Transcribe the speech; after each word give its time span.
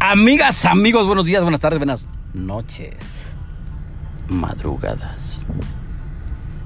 Amigas, 0.00 0.64
amigos, 0.64 1.08
buenos 1.08 1.24
días, 1.24 1.42
buenas 1.42 1.58
tardes, 1.58 1.80
buenas 1.80 2.06
noches, 2.32 2.94
madrugadas. 4.28 5.44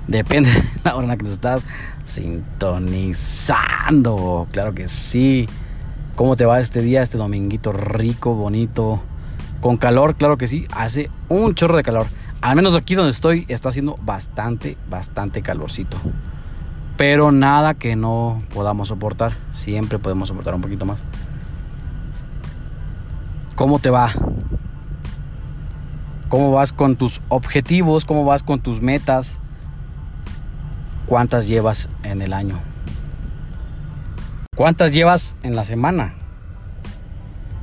Depende 0.07 0.51
de 0.53 0.63
la 0.85 0.97
hora 0.97 1.05
en 1.05 1.09
la 1.09 1.17
que 1.17 1.25
te 1.25 1.31
estás 1.31 1.67
sintonizando. 2.05 4.47
Claro 4.53 4.75
que 4.75 4.87
sí. 4.87 5.49
¿Cómo 6.15 6.37
te 6.37 6.45
va 6.45 6.61
este 6.61 6.83
día, 6.83 7.01
este 7.01 7.17
dominguito 7.17 7.73
rico, 7.73 8.35
bonito? 8.35 9.03
Con 9.63 9.79
calor, 9.79 10.17
claro 10.17 10.37
que 10.37 10.47
sí. 10.47 10.67
Hace 10.71 11.09
un 11.31 11.55
chorro 11.55 11.79
de 11.79 11.85
calor. 11.85 12.09
Al 12.43 12.55
menos 12.55 12.77
aquí 12.77 12.95
donde 12.95 13.13
estoy 13.13 13.47
está 13.49 13.71
haciendo 13.71 13.97
bastante, 14.03 14.77
bastante 14.91 15.41
calorcito. 15.41 15.97
Pero 16.99 17.33
nada 17.33 17.73
que 17.73 17.97
no 17.97 18.43
podamos 18.53 18.89
soportar. 18.89 19.39
Siempre 19.55 19.99
podemos 19.99 20.29
soportar 20.29 20.55
un 20.55 20.61
poquito 20.61 20.85
más. 20.85 21.03
¿Cómo 23.63 23.79
te 23.79 23.91
va? 23.91 24.11
¿Cómo 26.29 26.51
vas 26.51 26.73
con 26.73 26.97
tus 26.97 27.23
objetivos? 27.29 28.05
¿Cómo 28.05 28.25
vas 28.25 28.43
con 28.43 28.59
tus 28.59 28.83
metas? 28.83 29.39
¿Cuántas 31.07 31.47
llevas 31.47 31.89
en 32.03 32.23
el 32.23 32.33
año? 32.33 32.59
¿Cuántas 34.57 34.93
llevas 34.93 35.37
en 35.45 35.55
la 35.55 35.65
semana? 35.65 36.15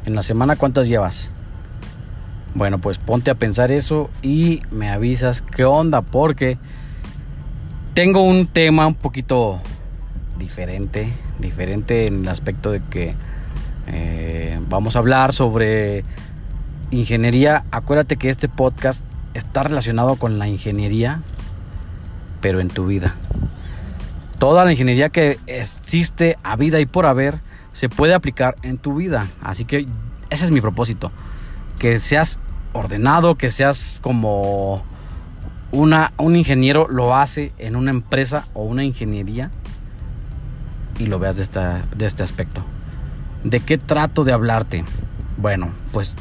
En 0.06 0.16
la 0.16 0.24
semana, 0.24 0.56
¿cuántas 0.56 0.88
llevas? 0.88 1.34
Bueno, 2.56 2.80
pues 2.80 2.98
ponte 2.98 3.30
a 3.30 3.36
pensar 3.36 3.70
eso 3.70 4.10
y 4.22 4.62
me 4.72 4.90
avisas 4.90 5.42
qué 5.42 5.66
onda, 5.66 6.02
porque 6.02 6.58
tengo 7.94 8.22
un 8.24 8.48
tema 8.48 8.88
un 8.88 8.96
poquito 8.96 9.60
diferente, 10.38 11.12
diferente 11.40 12.08
en 12.08 12.22
el 12.22 12.30
aspecto 12.30 12.72
de 12.72 12.82
que 12.90 13.18
eh, 13.92 14.60
vamos 14.70 14.96
a 14.96 15.00
hablar 15.00 15.34
sobre 15.34 16.04
ingeniería. 16.92 17.66
Acuérdate 17.72 18.18
que 18.18 18.30
este 18.30 18.48
podcast 18.48 19.04
está 19.34 19.64
relacionado 19.64 20.16
con 20.16 20.40
la 20.40 20.48
ingeniería, 20.48 21.22
pero 22.42 22.60
en 22.60 22.70
tu 22.70 22.86
vida. 22.86 23.16
Toda 24.38 24.66
la 24.66 24.72
ingeniería 24.72 25.10
que 25.10 25.38
existe 25.48 26.38
a 26.44 26.56
vida 26.56 26.80
y 26.80 26.86
por 26.86 27.06
haber 27.06 27.40
se 27.74 27.90
puede 27.90 28.14
aplicar 28.14 28.56
en 28.64 28.78
tu 28.78 28.96
vida. 28.96 29.28
Así 29.42 29.66
que 29.66 29.86
ese 30.30 30.46
es 30.46 30.52
mi 30.52 30.62
propósito. 30.62 31.12
Que 31.78 32.00
seas 32.00 32.40
ordenado, 32.74 33.36
que 33.36 33.52
seas 33.52 34.00
como 34.02 34.84
una, 35.72 36.14
un 36.18 36.36
ingeniero 36.36 36.88
lo 36.88 37.16
hace 37.16 37.54
en 37.58 37.76
una 37.76 37.92
empresa 37.92 38.48
o 38.54 38.64
una 38.64 38.84
ingeniería 38.84 39.52
y 41.00 41.06
lo 41.06 41.20
veas 41.20 41.38
de, 41.38 41.44
esta, 41.44 41.84
de 41.96 42.06
este 42.06 42.24
aspecto. 42.24 42.64
¿De 43.44 43.62
qué 43.62 43.78
trato 43.78 44.24
de 44.24 44.34
hablarte? 44.34 44.84
Bueno, 45.38 45.72
pues 45.92 46.18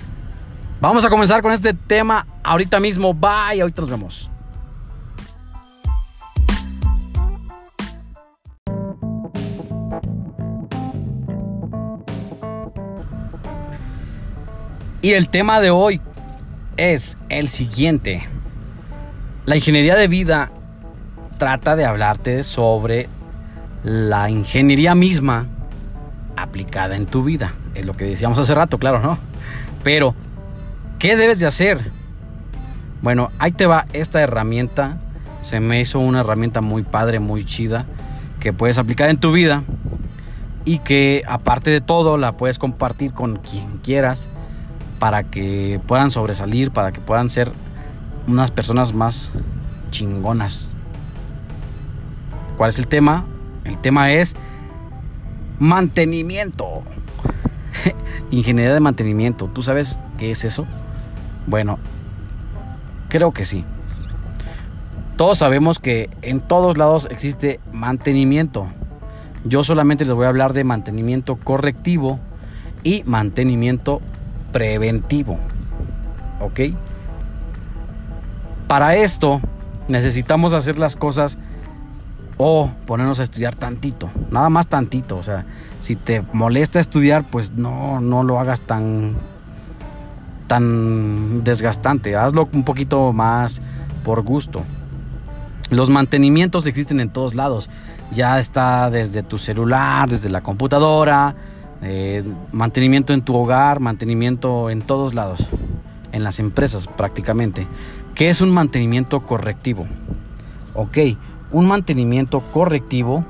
vamos 0.80 1.05
a 1.05 1.11
comenzar 1.11 1.42
con 1.42 1.52
este 1.52 1.74
tema 1.74 2.27
ahorita 2.44 2.78
mismo. 2.78 3.12
Bye, 3.12 3.61
ahorita 3.61 3.83
nos 3.83 3.91
vemos. 3.91 4.30
Y 15.00 15.12
el 15.12 15.28
tema 15.28 15.61
de 15.61 15.70
hoy 15.70 16.00
es 16.77 17.16
el 17.28 17.48
siguiente. 17.48 18.27
La 19.46 19.56
ingeniería 19.56 19.96
de 19.96 20.06
vida 20.06 20.50
trata 21.39 21.77
de 21.77 21.84
hablarte 21.84 22.44
sobre 22.44 23.08
la 23.83 24.28
ingeniería 24.28 24.94
misma 24.94 25.46
aplicada 26.42 26.97
en 26.97 27.06
tu 27.06 27.25
vida. 27.25 27.55
Es 27.75 27.86
lo 27.86 27.97
que 27.97 28.05
decíamos 28.05 28.39
hace 28.39 28.55
rato, 28.55 28.78
claro, 28.78 29.00
¿no? 29.00 29.19
Pero, 29.83 30.14
¿qué 30.98 31.17
debes 31.17 31.39
de 31.39 31.46
hacer? 31.46 31.92
Bueno, 33.02 33.30
ahí 33.39 33.52
te 33.52 33.67
va 33.67 33.86
esta 33.92 34.20
herramienta. 34.20 34.98
Se 35.42 35.61
me 35.61 35.80
hizo 35.80 36.01
una 36.01 36.20
herramienta 36.20 36.61
muy 36.61 36.83
padre, 36.83 37.20
muy 37.20 37.45
chida, 37.45 37.86
que 38.40 38.52
puedes 38.52 38.79
aplicar 38.79 39.08
en 39.08 39.18
tu 39.18 39.33
vida 39.33 39.62
y 40.64 40.80
que 40.80 41.23
aparte 41.27 41.70
de 41.70 41.80
todo 41.80 42.18
la 42.18 42.36
puedes 42.36 42.58
compartir 42.58 43.12
con 43.12 43.36
quien 43.36 43.79
quieras 43.79 44.29
para 44.98 45.24
que 45.24 45.80
puedan 45.86 46.11
sobresalir, 46.11 46.70
para 46.73 46.92
que 46.92 47.01
puedan 47.01 47.30
ser 47.30 47.52
unas 48.27 48.51
personas 48.51 48.92
más 48.92 49.33
chingonas. 49.91 50.73
¿Cuál 52.57 52.70
es 52.70 52.79
el 52.79 52.89
tema? 52.89 53.24
El 53.64 53.79
tema 53.79 54.12
es 54.12 54.35
mantenimiento. 55.58 56.83
Ingeniería 58.30 58.74
de 58.74 58.80
mantenimiento. 58.80 59.46
¿Tú 59.46 59.63
sabes 59.63 59.98
qué 60.17 60.30
es 60.30 60.45
eso? 60.45 60.67
Bueno, 61.46 61.79
creo 63.08 63.33
que 63.33 63.45
sí. 63.45 63.64
Todos 65.17 65.39
sabemos 65.39 65.79
que 65.79 66.11
en 66.23 66.41
todos 66.41 66.79
lados 66.79 67.08
existe 67.11 67.58
mantenimiento. 67.73 68.68
Yo 69.45 69.64
solamente 69.64 70.05
les 70.05 70.14
voy 70.14 70.27
a 70.27 70.29
hablar 70.29 70.52
de 70.52 70.64
mantenimiento 70.64 71.36
correctivo 71.36 72.20
y 72.85 73.02
mantenimiento 73.05 74.01
preventivo. 74.52 75.39
¿Ok? 76.41 76.61
Para 78.68 78.97
esto 78.97 79.41
necesitamos 79.89 80.52
hacer 80.52 80.79
las 80.79 80.95
cosas 80.95 81.39
o 82.38 82.70
ponernos 82.86 83.20
a 83.20 83.24
estudiar 83.24 83.54
tantito, 83.54 84.10
nada 84.30 84.48
más 84.48 84.68
tantito, 84.68 85.18
o 85.18 85.22
sea, 85.22 85.44
si 85.80 85.96
te 85.96 86.22
molesta 86.32 86.80
estudiar, 86.80 87.28
pues 87.28 87.52
no 87.52 88.00
no 88.00 88.22
lo 88.22 88.40
hagas 88.40 88.60
tan 88.60 89.16
tan 90.46 91.44
desgastante, 91.44 92.16
hazlo 92.16 92.48
un 92.52 92.64
poquito 92.64 93.12
más 93.12 93.60
por 94.02 94.22
gusto. 94.22 94.64
Los 95.70 95.90
mantenimientos 95.90 96.66
existen 96.66 97.00
en 97.00 97.10
todos 97.10 97.34
lados, 97.34 97.68
ya 98.10 98.38
está 98.38 98.88
desde 98.88 99.22
tu 99.22 99.36
celular, 99.36 100.08
desde 100.08 100.30
la 100.30 100.40
computadora, 100.40 101.34
eh, 101.82 102.24
mantenimiento 102.52 103.12
en 103.12 103.22
tu 103.22 103.36
hogar, 103.36 103.78
mantenimiento 103.78 104.70
en 104.70 104.80
todos 104.80 105.14
lados, 105.14 105.46
en 106.12 106.24
las 106.24 106.38
empresas 106.38 106.86
prácticamente. 106.86 107.66
¿Qué 108.14 108.30
es 108.30 108.40
un 108.40 108.50
mantenimiento 108.50 109.20
correctivo? 109.20 109.86
Ok, 110.74 110.98
un 111.51 111.67
mantenimiento 111.67 112.41
correctivo 112.53 113.25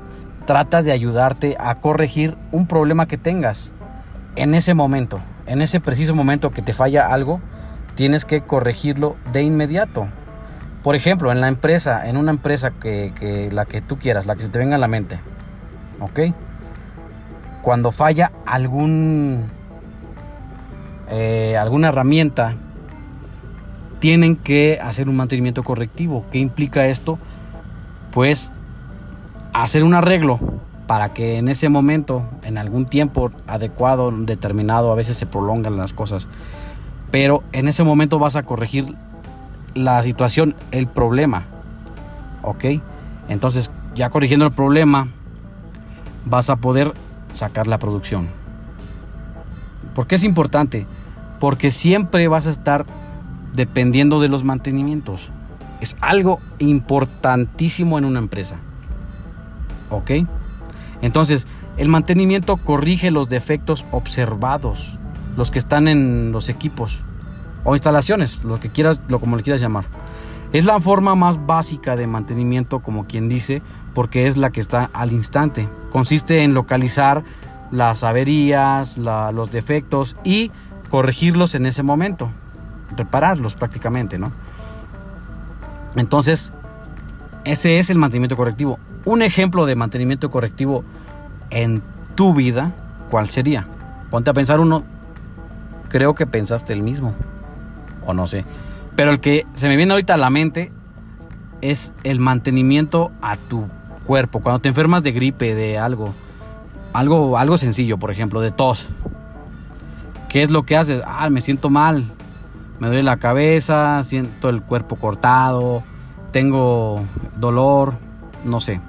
trata 0.45 0.81
de 0.81 0.91
ayudarte 0.91 1.55
a 1.59 1.75
corregir 1.75 2.37
un 2.51 2.65
problema 2.65 3.07
que 3.07 3.17
tengas 3.17 3.71
en 4.35 4.55
ese 4.55 4.73
momento, 4.73 5.19
en 5.45 5.61
ese 5.61 5.79
preciso 5.79 6.15
momento 6.15 6.51
que 6.51 6.61
te 6.61 6.73
falla 6.73 7.07
algo, 7.07 7.41
tienes 7.95 8.25
que 8.25 8.41
corregirlo 8.41 9.15
de 9.31 9.43
inmediato. 9.43 10.07
Por 10.83 10.95
ejemplo, 10.95 11.31
en 11.31 11.41
la 11.41 11.49
empresa, 11.49 12.07
en 12.07 12.17
una 12.17 12.31
empresa 12.31 12.71
que, 12.71 13.49
la 13.51 13.65
que 13.65 13.81
tú 13.81 13.97
quieras, 13.99 14.25
la 14.25 14.35
que 14.35 14.41
se 14.41 14.49
te 14.49 14.59
venga 14.59 14.75
a 14.75 14.79
la 14.79 14.87
mente, 14.87 15.19
¿ok? 15.99 16.33
Cuando 17.61 17.91
falla 17.91 18.31
algún, 18.45 19.49
eh, 21.09 21.57
alguna 21.57 21.89
herramienta, 21.89 22.55
tienen 23.99 24.37
que 24.37 24.79
hacer 24.81 25.09
un 25.09 25.17
mantenimiento 25.17 25.63
correctivo. 25.63 26.25
¿Qué 26.31 26.37
implica 26.37 26.85
esto? 26.87 27.19
Pues 28.11 28.51
hacer 29.53 29.83
un 29.83 29.93
arreglo 29.93 30.39
para 30.87 31.13
que 31.13 31.37
en 31.37 31.49
ese 31.49 31.69
momento, 31.69 32.25
en 32.43 32.57
algún 32.57 32.85
tiempo 32.85 33.31
adecuado, 33.47 34.11
determinado, 34.11 34.91
a 34.91 34.95
veces 34.95 35.17
se 35.17 35.25
prolongan 35.25 35.77
las 35.77 35.93
cosas, 35.93 36.27
pero 37.11 37.43
en 37.51 37.67
ese 37.67 37.83
momento 37.83 38.17
vas 38.17 38.35
a 38.35 38.43
corregir 38.43 38.95
la 39.75 40.01
situación, 40.03 40.55
el 40.71 40.87
problema. 40.87 41.45
¿Ok? 42.41 42.65
Entonces, 43.27 43.69
ya 43.93 44.09
corrigiendo 44.09 44.45
el 44.45 44.51
problema, 44.51 45.09
vas 46.25 46.49
a 46.49 46.55
poder 46.55 46.93
sacar 47.31 47.67
la 47.67 47.77
producción. 47.77 48.27
¿Por 49.93 50.07
qué 50.07 50.15
es 50.15 50.23
importante? 50.23 50.87
Porque 51.39 51.71
siempre 51.71 52.27
vas 52.27 52.47
a 52.47 52.51
estar 52.51 52.85
dependiendo 53.53 54.19
de 54.19 54.29
los 54.29 54.43
mantenimientos. 54.43 55.31
Es 55.79 55.95
algo 56.01 56.39
importantísimo 56.59 57.97
en 57.97 58.05
una 58.05 58.19
empresa. 58.19 58.57
¿Ok? 59.89 60.11
Entonces, 61.01 61.47
el 61.77 61.87
mantenimiento 61.87 62.57
corrige 62.57 63.11
los 63.11 63.29
defectos 63.29 63.85
observados, 63.91 64.99
los 65.37 65.51
que 65.51 65.59
están 65.59 65.87
en 65.87 66.31
los 66.31 66.49
equipos 66.49 66.99
o 67.63 67.73
instalaciones, 67.73 68.43
lo 68.43 68.59
que 68.59 68.69
quieras, 68.69 69.01
lo 69.07 69.19
como 69.19 69.37
le 69.37 69.43
quieras 69.43 69.61
llamar. 69.61 69.85
Es 70.51 70.65
la 70.65 70.79
forma 70.79 71.15
más 71.15 71.45
básica 71.45 71.95
de 71.95 72.07
mantenimiento, 72.07 72.79
como 72.79 73.05
quien 73.05 73.29
dice, 73.29 73.61
porque 73.93 74.27
es 74.27 74.35
la 74.35 74.49
que 74.49 74.59
está 74.59 74.89
al 74.93 75.13
instante. 75.13 75.69
Consiste 75.91 76.43
en 76.43 76.53
localizar 76.53 77.23
las 77.71 78.03
averías, 78.03 78.97
los 78.97 79.51
defectos 79.51 80.17
y 80.23 80.51
corregirlos 80.89 81.53
en 81.55 81.67
ese 81.67 81.83
momento 81.83 82.31
repararlos 82.95 83.55
prácticamente, 83.55 84.17
¿no? 84.17 84.31
Entonces, 85.95 86.53
ese 87.45 87.79
es 87.79 87.89
el 87.89 87.97
mantenimiento 87.97 88.37
correctivo. 88.37 88.79
Un 89.05 89.21
ejemplo 89.21 89.65
de 89.65 89.75
mantenimiento 89.75 90.29
correctivo 90.29 90.83
en 91.49 91.81
tu 92.15 92.33
vida, 92.33 92.73
¿cuál 93.09 93.29
sería? 93.29 93.67
Ponte 94.09 94.29
a 94.29 94.33
pensar 94.33 94.59
uno 94.59 94.83
creo 95.89 96.15
que 96.15 96.25
pensaste 96.25 96.71
el 96.73 96.81
mismo. 96.81 97.13
O 98.05 98.13
no 98.13 98.27
sé. 98.27 98.45
Pero 98.95 99.11
el 99.11 99.19
que 99.19 99.45
se 99.53 99.67
me 99.67 99.75
viene 99.75 99.91
ahorita 99.91 100.13
a 100.13 100.17
la 100.17 100.29
mente 100.29 100.71
es 101.61 101.93
el 102.03 102.19
mantenimiento 102.19 103.11
a 103.21 103.35
tu 103.35 103.67
cuerpo. 104.05 104.39
Cuando 104.41 104.59
te 104.59 104.69
enfermas 104.69 105.03
de 105.03 105.11
gripe, 105.11 105.55
de 105.55 105.77
algo, 105.77 106.13
algo, 106.93 107.37
algo 107.37 107.57
sencillo, 107.57 107.97
por 107.97 108.11
ejemplo, 108.11 108.41
de 108.41 108.51
tos. 108.51 108.87
¿Qué 110.29 110.41
es 110.41 110.51
lo 110.51 110.63
que 110.63 110.77
haces? 110.77 111.01
Ah, 111.05 111.29
me 111.29 111.41
siento 111.41 111.69
mal. 111.69 112.11
Me 112.79 112.87
duele 112.87 113.03
la 113.03 113.17
cabeza, 113.17 114.03
siento 114.03 114.49
el 114.49 114.61
cuerpo 114.61 114.95
cortado, 114.95 115.83
tengo 116.31 117.03
dolor, 117.37 117.95
no 118.45 118.61
sé. 118.61 118.81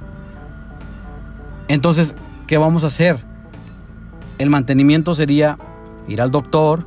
Entonces, 1.69 2.14
¿qué 2.46 2.58
vamos 2.58 2.84
a 2.84 2.88
hacer? 2.88 3.25
El 4.38 4.50
mantenimiento 4.50 5.14
sería 5.14 5.58
ir 6.08 6.22
al 6.22 6.31
doctor, 6.31 6.84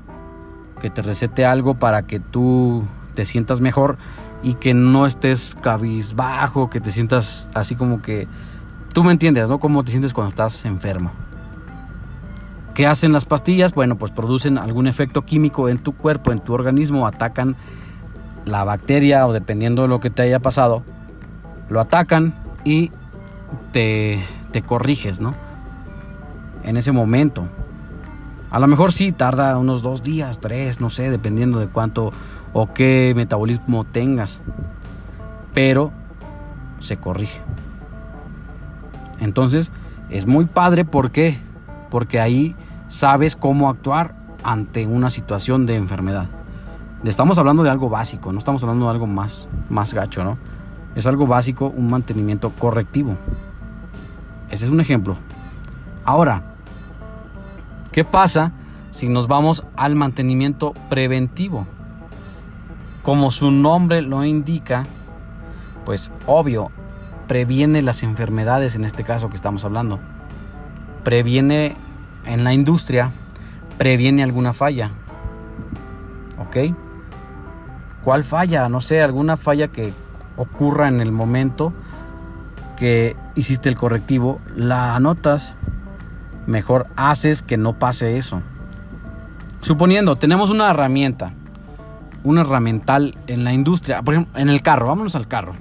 que 0.82 0.90
te 0.90 1.02
recete 1.02 1.46
algo 1.46 1.76
para 1.76 2.04
que 2.04 2.20
tú 2.20 2.84
te 3.16 3.26
sientas 3.26 3.62
mejor 3.62 3.98
y 4.44 4.56
que 4.56 4.74
no 4.74 5.06
estés 5.06 5.56
cabizbajo, 5.62 6.70
que 6.70 6.82
te 6.82 6.92
sientas 6.92 7.50
así 7.54 7.76
como 7.76 8.02
que... 8.02 8.28
Tú 8.94 9.04
me 9.04 9.12
entiendes, 9.12 9.50
¿no? 9.50 9.60
Cómo 9.60 9.84
te 9.84 9.92
sientes 9.92 10.14
cuando 10.14 10.30
estás 10.30 10.66
enfermo. 10.66 11.12
¿Qué 12.74 12.88
hacen 12.88 13.14
las 13.14 13.26
pastillas? 13.26 13.74
Bueno, 13.74 13.98
pues 13.98 14.12
producen 14.12 14.58
algún 14.58 14.88
efecto 14.88 15.24
químico 15.24 15.70
en 15.70 15.78
tu 15.78 15.94
cuerpo, 15.94 16.32
en 16.32 16.40
tu 16.40 16.54
organismo, 16.54 17.06
atacan 17.06 17.56
la 18.46 18.64
bacteria 18.64 19.28
o 19.28 19.34
dependiendo 19.34 19.84
de 19.84 19.88
lo 19.88 20.00
que 20.00 20.10
te 20.10 20.24
haya 20.24 20.40
pasado, 20.40 20.84
lo 21.70 21.80
atacan 21.80 22.34
y 22.64 22.92
te, 23.72 24.24
te 24.52 24.64
corriges, 24.64 25.20
¿no? 25.20 25.36
En 26.64 26.78
ese 26.78 26.92
momento. 26.92 27.48
A 28.50 28.60
lo 28.60 28.68
mejor 28.68 28.92
sí 28.92 29.12
tarda 29.12 29.58
unos 29.58 29.82
dos 29.82 30.04
días, 30.04 30.40
tres, 30.40 30.82
no 30.82 30.90
sé, 30.90 31.10
dependiendo 31.10 31.60
de 31.60 31.68
cuánto 31.68 32.12
o 32.54 32.74
qué 32.74 33.14
metabolismo 33.16 33.84
tengas. 33.84 34.42
Pero 35.54 35.92
se 36.80 36.98
corrige. 36.98 37.42
Entonces 39.20 39.72
es 40.10 40.26
muy 40.26 40.46
padre, 40.46 40.86
¿por 40.86 41.12
qué? 41.12 41.40
Porque 41.90 42.20
ahí 42.20 42.56
sabes 42.94 43.36
cómo 43.36 43.70
actuar 43.70 44.14
ante 44.44 44.86
una 44.86 45.10
situación 45.10 45.66
de 45.66 45.76
enfermedad. 45.76 46.28
Estamos 47.04 47.40
hablando 47.40 47.64
de 47.64 47.72
algo 47.72 47.90
básico, 47.90 48.32
no 48.32 48.38
estamos 48.38 48.62
hablando 48.62 48.86
de 48.86 48.92
algo 48.92 49.08
más, 49.08 49.50
más 49.68 49.96
gacho, 49.96 50.24
¿no? 50.24 50.38
Es 50.94 51.08
algo 51.08 51.26
básico, 51.26 51.74
un 51.76 51.90
mantenimiento 51.90 52.52
correctivo. 52.52 53.18
Ese 54.52 54.66
es 54.66 54.72
un 54.72 54.80
ejemplo. 54.80 55.18
Ahora, 56.06 56.44
¿qué 57.92 58.04
pasa 58.06 58.52
si 58.92 59.10
nos 59.10 59.28
vamos 59.28 59.66
al 59.76 59.96
mantenimiento 59.96 60.74
preventivo? 60.90 61.66
Como 63.02 63.32
su 63.32 63.50
nombre 63.50 64.04
lo 64.04 64.24
indica, 64.24 64.86
pues 65.84 66.12
obvio, 66.28 66.70
previene 67.28 67.82
las 67.82 68.04
enfermedades 68.04 68.76
en 68.76 68.86
este 68.86 69.04
caso 69.04 69.30
que 69.30 69.36
estamos 69.36 69.66
hablando. 69.66 70.00
Previene 71.04 71.76
en 72.26 72.44
la 72.44 72.54
industria, 72.54 73.12
previene 73.78 74.24
alguna 74.24 74.54
falla. 74.54 74.92
¿Ok? 76.38 76.76
¿Cuál 78.04 78.24
falla? 78.24 78.70
No 78.70 78.82
sé, 78.82 79.02
alguna 79.02 79.38
falla 79.38 79.70
que 79.70 79.94
ocurra 80.36 80.88
en 80.88 81.00
el 81.02 81.12
momento 81.12 81.74
que 82.78 83.16
hiciste 83.36 83.70
el 83.70 83.76
correctivo, 83.76 84.42
la 84.56 84.96
anotas. 84.96 85.56
Mejor 86.48 86.88
haces 86.96 87.42
que 87.42 87.58
no 87.58 87.80
pase 87.80 88.18
eso. 88.18 88.42
Suponiendo, 89.62 90.18
tenemos 90.18 90.50
una 90.50 90.70
herramienta 90.70 91.34
un 92.24 92.38
herramental 92.38 93.18
en 93.28 93.44
la 93.44 93.54
industria. 93.54 94.02
Por 94.02 94.16
ejemplo, 94.16 94.40
en 94.40 94.50
el 94.50 94.62
carro, 94.62 94.88
vámonos 94.88 95.16
al 95.16 95.28
carro. 95.28 95.54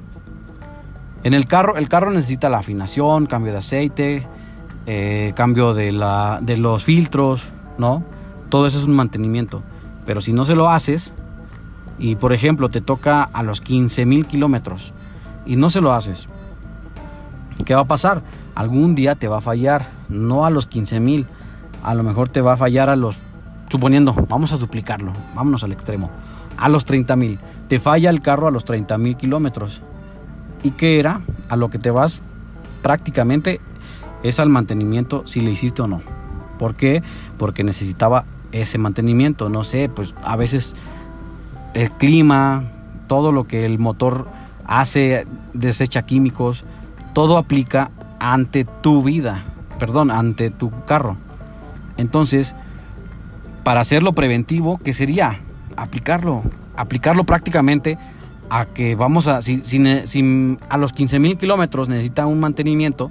En 1.25 1.35
el 1.35 1.47
carro, 1.47 1.77
el 1.77 1.89
carro 1.89 2.11
necesita 2.11 2.49
la 2.49 2.59
afinación, 2.59 3.27
cambio 3.27 3.53
de 3.53 3.59
aceite, 3.59 4.27
eh, 4.87 5.33
cambio 5.35 5.75
de, 5.75 5.93
la, 5.93 6.41
de 6.43 6.57
los 6.57 6.85
filtros, 6.85 7.45
¿no? 7.79 8.05
Todo 8.49 8.67
eso 8.67 8.79
es 8.79 8.85
un 8.85 8.95
mantenimiento. 8.95 9.63
Pero 10.07 10.21
si 10.21 10.33
no 10.33 10.45
se 10.45 10.55
lo 10.55 10.69
haces, 10.69 11.15
y 11.99 12.17
por 12.17 12.33
ejemplo 12.33 12.69
te 12.69 12.81
toca 12.81 13.23
a 13.23 13.43
los 13.43 13.61
15 13.61 14.07
mil 14.07 14.27
kilómetros 14.27 14.93
y 15.47 15.57
no 15.57 15.71
se 15.71 15.81
lo 15.81 15.93
haces, 15.93 16.29
¿qué 17.65 17.75
va 17.75 17.83
a 17.83 17.87
pasar? 17.87 18.23
Algún 18.55 18.95
día 18.95 19.15
te 19.15 19.29
va 19.29 19.39
a 19.39 19.41
fallar, 19.41 19.89
no 20.09 20.45
a 20.45 20.51
los 20.51 20.67
15 20.67 21.01
mil, 21.01 21.27
a 21.83 21.95
lo 21.95 22.03
mejor 22.03 22.29
te 22.29 22.41
va 22.41 22.55
a 22.55 22.57
fallar 22.57 22.91
a 22.91 22.97
los, 22.97 23.19
suponiendo, 23.69 24.15
vamos 24.29 24.53
a 24.53 24.57
duplicarlo, 24.57 25.13
vámonos 25.35 25.65
al 25.65 25.73
extremo, 25.73 26.11
a 26.57 26.69
los 26.69 26.85
30 26.85 27.17
mil. 27.17 27.39
Te 27.69 27.79
falla 27.79 28.11
el 28.11 28.21
carro 28.21 28.49
a 28.49 28.51
los 28.51 28.65
30 28.65 28.99
mil 28.99 29.17
kilómetros. 29.17 29.81
¿Y 30.63 30.73
qué 30.73 30.99
era? 30.99 31.21
A 31.49 31.57
lo 31.57 31.71
que 31.71 31.79
te 31.79 31.91
vas 31.91 32.21
prácticamente 32.83 33.61
es 34.23 34.41
al 34.41 34.49
mantenimiento 34.49 35.23
si 35.27 35.41
le 35.41 35.51
hiciste 35.51 35.83
o 35.83 35.87
no. 35.87 36.01
¿Por 36.59 36.75
qué? 36.75 37.03
Porque 37.39 37.65
necesitaba 37.65 38.25
ese 38.53 38.79
mantenimiento. 38.79 39.49
No 39.49 39.65
sé, 39.65 39.89
pues 39.89 40.15
a 40.23 40.37
veces 40.37 40.75
el 41.75 41.91
clima, 41.93 42.65
todo 43.09 43.33
lo 43.33 43.45
que 43.45 43.65
el 43.65 43.79
motor 43.79 44.27
hace, 44.65 45.25
desecha 45.55 46.03
químicos, 46.03 46.65
todo 47.15 47.37
aplica 47.37 47.91
ante 48.21 48.65
tu 48.65 49.03
vida, 49.03 49.45
perdón, 49.79 50.11
ante 50.11 50.51
tu 50.51 50.71
carro. 50.87 51.17
Entonces, 51.97 52.55
para 53.65 53.81
hacerlo 53.81 54.13
preventivo, 54.13 54.79
¿qué 54.79 54.95
sería? 54.95 55.41
aplicarlo, 55.77 56.43
aplicarlo 56.77 57.25
prácticamente 57.25 57.99
a 58.51 58.67
que 58.67 58.95
vamos 58.95 59.29
a, 59.29 59.41
si, 59.43 59.63
a 60.69 60.79
los 60.79 60.93
15 60.93 61.19
mil 61.19 61.39
kilómetros 61.39 61.89
necesita 61.89 62.27
un 62.27 62.41
mantenimiento, 62.41 63.11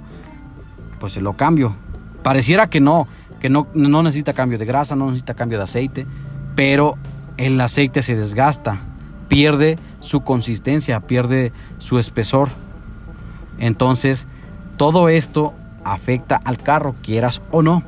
pues 1.02 1.14
se 1.14 1.20
lo 1.20 1.32
cambio. 1.32 1.74
Pareciera 2.22 2.70
que 2.70 2.80
no, 2.80 3.08
que 3.40 3.50
no, 3.50 3.66
no 3.74 4.04
necesita 4.04 4.34
cambio 4.34 4.56
de 4.56 4.66
grasa, 4.66 4.94
no 4.94 5.06
necesita 5.06 5.34
cambio 5.34 5.58
de 5.58 5.64
aceite, 5.64 6.06
pero 6.54 6.96
el 7.38 7.60
aceite 7.60 8.02
se 8.02 8.14
desgasta, 8.14 8.78
pierde 9.26 9.80
su 9.98 10.20
consistencia, 10.20 11.00
pierde 11.00 11.52
su 11.78 11.98
espesor. 11.98 12.50
Entonces, 13.58 14.28
todo 14.76 15.08
esto 15.08 15.54
afecta 15.82 16.40
al 16.44 16.58
carro, 16.58 16.94
quieras 17.02 17.42
o 17.50 17.62
no. 17.62 17.82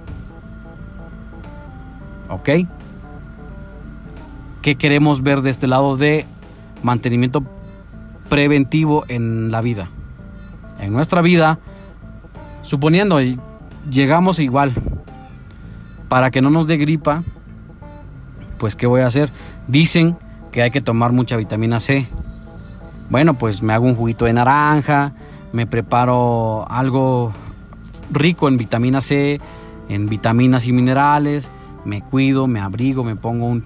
¿Ok? 2.28 2.48
qué 4.60 4.74
queremos 4.74 5.22
ver 5.22 5.42
de 5.42 5.50
este 5.50 5.68
lado 5.68 5.96
de 5.96 6.26
mantenimiento 6.82 7.44
preventivo 8.28 9.04
en 9.06 9.52
la 9.52 9.60
vida. 9.60 9.90
En 10.80 10.92
nuestra 10.92 11.20
vida, 11.20 11.60
suponiendo 12.64 13.20
llegamos 13.90 14.40
igual, 14.40 14.72
para 16.08 16.30
que 16.30 16.42
no 16.42 16.50
nos 16.50 16.66
dé 16.66 16.76
gripa, 16.76 17.22
pues 18.58 18.76
¿qué 18.76 18.86
voy 18.86 19.02
a 19.02 19.06
hacer? 19.06 19.30
Dicen 19.68 20.16
que 20.52 20.62
hay 20.62 20.70
que 20.70 20.80
tomar 20.80 21.12
mucha 21.12 21.36
vitamina 21.36 21.80
C. 21.80 22.08
Bueno, 23.10 23.34
pues 23.34 23.62
me 23.62 23.72
hago 23.72 23.86
un 23.86 23.94
juguito 23.94 24.24
de 24.24 24.32
naranja, 24.32 25.12
me 25.52 25.66
preparo 25.66 26.66
algo 26.70 27.32
rico 28.10 28.48
en 28.48 28.56
vitamina 28.56 29.00
C, 29.00 29.40
en 29.88 30.08
vitaminas 30.08 30.66
y 30.66 30.72
minerales, 30.72 31.50
me 31.84 32.00
cuido, 32.02 32.46
me 32.46 32.60
abrigo, 32.60 33.04
me 33.04 33.16
pongo 33.16 33.46
un 33.46 33.64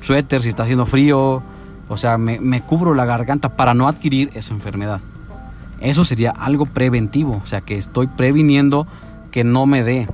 suéter 0.00 0.42
si 0.42 0.48
está 0.48 0.62
haciendo 0.62 0.86
frío, 0.86 1.42
o 1.88 1.96
sea, 1.96 2.18
me, 2.18 2.62
cubro 2.62 2.94
la 2.94 3.04
garganta 3.04 3.56
para 3.56 3.74
no 3.74 3.88
adquirir 3.88 4.30
esa 4.34 4.54
enfermedad. 4.54 5.00
Eso 5.80 6.04
sería 6.04 6.30
algo 6.30 6.66
preventivo, 6.66 7.40
o 7.42 7.46
sea, 7.46 7.62
que 7.62 7.76
estoy 7.76 8.06
previniendo 8.06 8.86
que 9.30 9.44
no 9.44 9.66
me 9.66 9.82
dé. 9.82 10.08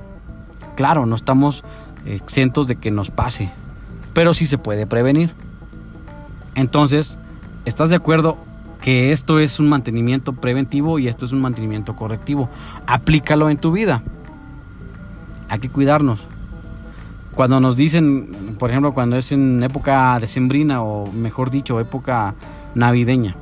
Claro, 0.75 1.05
no 1.05 1.15
estamos 1.15 1.63
exentos 2.05 2.67
de 2.67 2.77
que 2.77 2.91
nos 2.91 3.11
pase, 3.11 3.51
pero 4.13 4.33
sí 4.33 4.45
se 4.45 4.57
puede 4.57 4.87
prevenir. 4.87 5.33
Entonces, 6.55 7.19
¿estás 7.65 7.89
de 7.89 7.97
acuerdo 7.97 8.37
que 8.81 9.11
esto 9.11 9.39
es 9.39 9.59
un 9.59 9.69
mantenimiento 9.69 10.33
preventivo 10.33 10.99
y 10.99 11.07
esto 11.07 11.25
es 11.25 11.33
un 11.33 11.41
mantenimiento 11.41 11.95
correctivo? 11.95 12.49
Aplícalo 12.85 13.49
en 13.49 13.57
tu 13.57 13.71
vida. 13.71 14.03
Hay 15.49 15.59
que 15.59 15.69
cuidarnos. 15.69 16.25
Cuando 17.35 17.59
nos 17.59 17.75
dicen, 17.75 18.55
por 18.57 18.71
ejemplo, 18.71 18.93
cuando 18.93 19.17
es 19.17 19.31
en 19.31 19.61
época 19.61 20.17
decembrina 20.19 20.81
o 20.81 21.11
mejor 21.11 21.51
dicho, 21.51 21.79
época 21.79 22.33
navideña, 22.73 23.35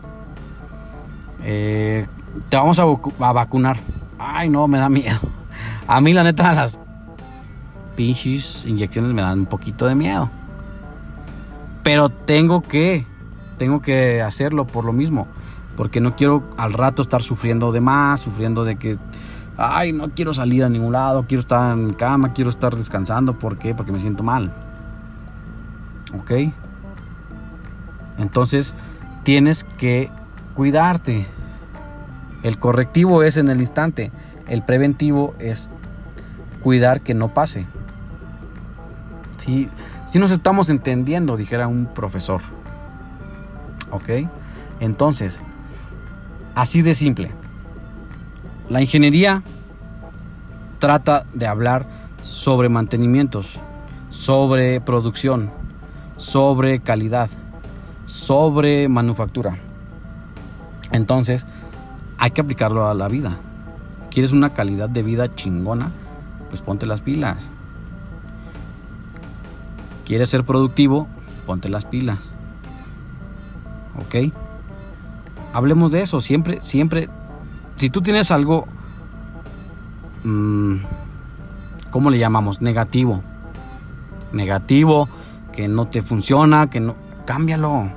eh, 1.44 2.06
te 2.50 2.58
vamos 2.58 2.80
a, 2.80 2.86
vacunar. 3.32 3.78
Ay, 4.18 4.50
no, 4.50 4.68
me 4.68 4.78
da 4.78 4.90
miedo. 4.90 5.20
A 5.88 6.02
mí, 6.02 6.14
la 6.14 6.24
neta, 6.24 6.54
las 6.54 6.80
pinches 7.96 8.66
inyecciones 8.66 9.14
me 9.14 9.22
dan 9.22 9.40
un 9.40 9.46
poquito 9.46 9.86
de 9.86 9.96
miedo. 9.96 10.30
Pero 11.84 12.10
tengo 12.10 12.62
que, 12.62 13.06
tengo 13.58 13.82
que 13.82 14.22
hacerlo 14.22 14.66
por 14.68 14.86
lo 14.86 14.94
mismo. 14.94 15.28
Porque 15.76 16.00
no 16.00 16.16
quiero 16.16 16.44
al 16.58 16.74
rato 16.74 17.02
estar 17.02 17.22
sufriendo 17.22 17.72
de 17.72 17.82
más, 17.82 18.22
sufriendo 18.22 18.64
de 18.64 18.78
que 18.78 18.98
ay, 19.58 19.94
no 19.94 20.10
quiero 20.10 20.34
salir 20.34 20.64
a 20.64 20.70
ningún 20.70 20.94
lado, 20.94 21.26
quiero 21.28 21.42
estar 21.42 21.74
en 21.74 21.88
mi 21.88 21.94
cama, 21.94 22.34
quiero 22.34 22.50
estar 22.50 22.76
descansando. 22.76 23.38
¿Por 23.38 23.58
qué? 23.58 23.74
Porque 23.74 23.92
me 23.92 24.00
siento 24.00 24.24
mal. 24.24 24.54
¿Ok? 26.18 26.32
Entonces 28.18 28.74
tienes 29.24 29.64
que 29.64 30.10
cuidarte. 30.56 31.26
El 32.44 32.58
correctivo 32.60 33.24
es 33.24 33.38
en 33.38 33.50
el 33.50 33.60
instante. 33.60 34.12
El 34.48 34.64
preventivo 34.64 35.36
es 35.40 35.70
cuidar 36.62 37.02
que 37.02 37.14
no 37.14 37.34
pase. 37.34 37.66
Si, 39.38 39.70
nos 40.20 40.32
estamos 40.32 40.70
entendiendo, 40.70 41.38
dijera 41.38 41.68
un 41.68 41.86
profesor. 41.86 42.42
¿Ok? 43.92 44.28
Entonces, 44.80 45.42
así 46.56 46.82
de 46.82 46.96
simple. 46.96 47.32
La 48.70 48.82
ingeniería 48.82 49.44
trata 50.80 51.26
de 51.34 51.46
hablar 51.46 51.86
sobre 52.24 52.70
mantenimientos, 52.70 53.60
sobre 54.10 54.82
producción, 54.82 55.52
sobre 56.18 56.80
calidad, 56.80 57.30
sobre 58.08 58.90
manufactura. 58.90 59.58
Entonces, 60.92 61.46
hay 62.18 62.32
que 62.32 62.42
aplicarlo 62.42 62.88
a 62.88 62.94
la 62.94 63.08
vida. 63.08 63.38
¿Quieres 64.10 64.32
una 64.32 64.54
calidad 64.54 64.90
de 64.90 65.04
vida 65.04 65.36
chingona? 65.36 65.92
Pues 66.50 66.62
ponte 66.62 66.86
las 66.86 67.02
pilas. 67.02 67.50
¿Quieres 70.06 70.30
ser 70.30 70.44
productivo? 70.44 71.08
Ponte 71.46 71.68
las 71.68 71.86
pilas. 71.86 72.20
¿Ok? 74.00 74.32
Hablemos 75.54 75.92
de 75.92 76.02
eso. 76.02 76.22
Siempre, 76.22 76.62
siempre. 76.62 77.10
Si 77.78 77.90
tú 77.90 78.02
tienes 78.02 78.32
algo. 78.32 78.68
Mmm, 80.24 80.78
¿Cómo 81.92 82.10
le 82.10 82.18
llamamos? 82.18 82.62
Negativo. 82.62 83.24
Negativo, 84.32 85.08
que 85.54 85.68
no 85.68 85.88
te 85.88 86.02
funciona, 86.02 86.70
que 86.70 86.80
no. 86.80 86.96
Cámbialo. 87.26 87.90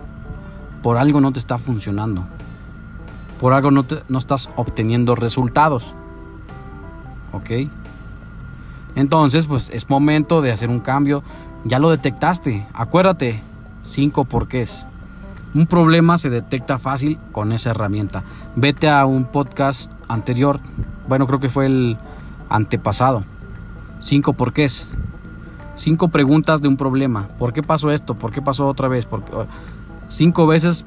Por 0.82 0.96
algo 0.98 1.20
no 1.20 1.32
te 1.32 1.40
está 1.40 1.58
funcionando. 1.58 2.26
Por 3.38 3.52
algo 3.52 3.70
no, 3.70 3.84
no 4.08 4.18
estás 4.18 4.50
obteniendo 4.56 5.14
resultados. 5.14 5.94
¿Ok? 7.32 7.70
Entonces, 8.94 9.46
pues 9.46 9.70
es 9.72 9.88
momento 9.88 10.42
de 10.42 10.50
hacer 10.50 10.68
un 10.68 10.80
cambio. 10.80 11.22
Ya 11.64 11.78
lo 11.78 11.90
detectaste. 11.90 12.66
Acuérdate, 12.72 13.42
cinco 13.82 14.24
porqués. 14.24 14.86
Un 15.54 15.66
problema 15.66 16.18
se 16.18 16.30
detecta 16.30 16.78
fácil 16.78 17.18
con 17.32 17.52
esa 17.52 17.70
herramienta. 17.70 18.22
Vete 18.54 18.88
a 18.88 19.06
un 19.06 19.24
podcast 19.24 19.92
anterior. 20.08 20.60
Bueno, 21.08 21.26
creo 21.26 21.40
que 21.40 21.48
fue 21.48 21.66
el 21.66 21.96
antepasado. 22.48 23.24
Cinco 24.00 24.32
porqués. 24.32 24.88
Cinco 25.74 26.08
preguntas 26.08 26.60
de 26.60 26.68
un 26.68 26.76
problema. 26.76 27.28
¿Por 27.38 27.52
qué 27.52 27.62
pasó 27.62 27.90
esto? 27.90 28.14
¿Por 28.14 28.32
qué 28.32 28.42
pasó 28.42 28.66
otra 28.66 28.88
vez? 28.88 29.06
¿Por 29.06 29.22
Cinco 30.08 30.46
veces 30.46 30.86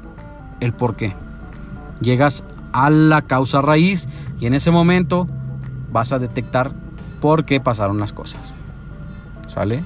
el 0.60 0.74
por 0.74 0.96
qué. 0.96 1.16
Llegas 2.02 2.44
a 2.74 2.90
la 2.90 3.22
causa 3.22 3.62
raíz 3.62 4.10
y 4.40 4.48
en 4.48 4.54
ese 4.54 4.72
momento 4.72 5.28
vas 5.92 6.12
a 6.12 6.20
detectar 6.20 6.72
por 7.20 7.46
qué 7.46 7.60
pasaron 7.60 8.00
las 8.00 8.12
cosas. 8.12 8.42
¿Sale? 9.48 9.86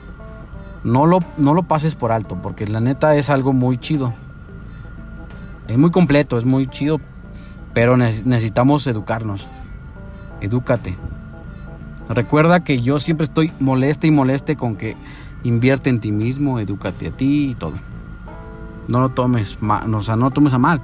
No 0.83 1.05
lo, 1.05 1.19
no 1.37 1.53
lo 1.53 1.63
pases 1.63 1.95
por 1.95 2.11
alto, 2.11 2.37
porque 2.41 2.67
la 2.67 2.79
neta 2.79 3.15
es 3.15 3.29
algo 3.29 3.53
muy 3.53 3.77
chido. 3.77 4.13
Es 5.67 5.77
muy 5.77 5.89
completo, 5.91 6.37
es 6.37 6.45
muy 6.45 6.67
chido, 6.67 6.99
pero 7.73 7.97
necesitamos 7.97 8.85
educarnos. 8.87 9.47
Edúcate. 10.41 10.95
Recuerda 12.07 12.63
que 12.63 12.81
yo 12.81 12.99
siempre 12.99 13.23
estoy 13.23 13.51
moleste 13.59 14.05
y 14.05 14.11
moleste 14.11 14.55
con 14.55 14.75
que 14.75 14.95
invierte 15.43 15.89
en 15.89 15.99
ti 15.99 16.11
mismo, 16.11 16.59
edúcate 16.59 17.07
a 17.07 17.11
ti 17.11 17.49
y 17.51 17.55
todo. 17.55 17.73
No 18.87 18.99
lo 18.99 19.09
tomes 19.09 19.61
mal, 19.61 19.91
o 19.93 20.01
sea, 20.01 20.15
no 20.15 20.25
lo 20.25 20.31
tomes 20.31 20.53
a 20.53 20.59
mal. 20.59 20.81